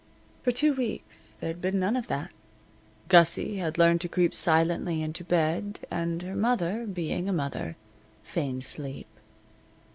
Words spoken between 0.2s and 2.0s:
For two weeks there had been none